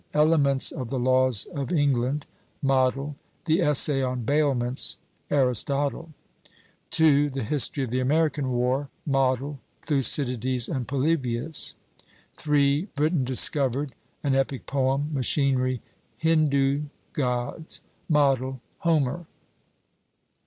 Elements 0.15 0.71
of 0.71 0.89
the 0.89 0.97
Laws 0.97 1.45
of 1.53 1.71
England. 1.71 2.25
Model 2.63 3.17
The 3.45 3.61
Essay 3.61 4.01
on 4.01 4.23
Bailments. 4.23 4.97
ARISTOTLE. 5.29 6.09
2. 6.89 7.29
The 7.29 7.43
History 7.43 7.83
of 7.83 7.91
the 7.91 7.99
American 7.99 8.49
War. 8.49 8.89
Model 9.05 9.59
THUCYDIDES 9.83 10.67
and 10.69 10.87
POLYBIUS. 10.87 11.75
3. 12.35 12.85
Britain 12.95 13.23
Discovered, 13.23 13.93
an 14.23 14.33
Epic 14.33 14.65
Poem. 14.65 15.13
Machinery 15.13 15.83
Hindu 16.17 16.85
Gods. 17.13 17.81
Model 18.09 18.59
HOMER. 18.79 19.27